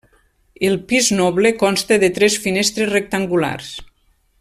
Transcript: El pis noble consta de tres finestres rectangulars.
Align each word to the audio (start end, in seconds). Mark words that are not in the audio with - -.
El 0.69 0.77
pis 0.91 1.09
noble 1.19 1.53
consta 1.65 2.01
de 2.05 2.11
tres 2.17 2.41
finestres 2.47 2.91
rectangulars. 2.97 3.73